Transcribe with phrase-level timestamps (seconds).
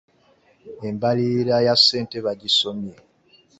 [0.87, 2.97] Embalirira ya ssente bagisoomye.